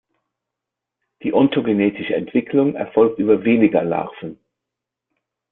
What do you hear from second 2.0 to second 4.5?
Entwicklung erfolgt über Veliger-Larven.